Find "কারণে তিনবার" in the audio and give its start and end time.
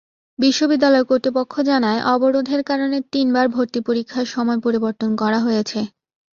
2.69-3.45